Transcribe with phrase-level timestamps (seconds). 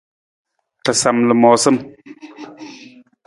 [0.85, 1.75] Rasam lamoosam.